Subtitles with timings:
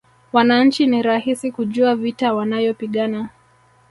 [0.33, 3.29] Wananchi ni rahisi kujua vita wanayopigana